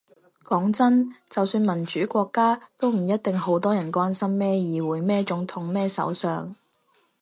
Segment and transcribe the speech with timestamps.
[0.43, 6.55] 講真，就算民主國家，都唔一定好多人關心咩議會咩總統咩首相